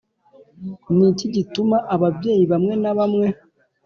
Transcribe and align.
Ni 0.95 1.05
iki 1.11 1.27
gituma 1.35 1.77
ababyeyi 1.95 2.43
bamwe 2.51 2.73
na 2.83 2.91
bamwe 2.97 3.27